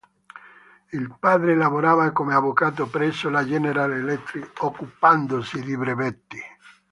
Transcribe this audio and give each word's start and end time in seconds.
Il 0.93 1.15
padre 1.19 1.53
lavorava 1.55 2.11
come 2.11 2.33
avvocato 2.33 2.87
presso 2.87 3.29
la 3.29 3.45
General 3.45 3.91
Electric, 3.93 4.51
occupandosi 4.63 5.61
di 5.61 5.77
brevetti. 5.77 6.39